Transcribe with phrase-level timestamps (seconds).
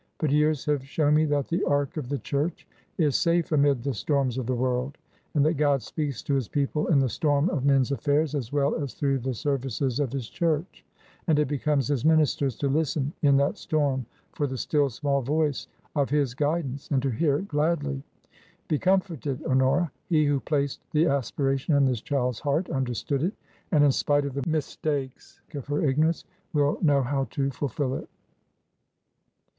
[0.17, 2.67] But years have shown me that the Ark of the church
[2.97, 4.97] is safe amid the storms of the world,
[5.35, 8.73] and that God speaks to His people in the storm of men's affairs as well
[8.81, 10.83] as through the services of His church.
[11.27, 15.21] And it becomes His ministers to listen in that storm for * the still, small
[15.21, 18.01] voice' of His guidance and to hear it gladly.
[18.67, 19.91] Be comforted, Honora.
[20.09, 23.35] He who placed the aspiration in this child's heart understood it,
[23.71, 27.93] and in spite of the mistakes of her ignorance, will know how to ful fil
[27.93, 28.09] it."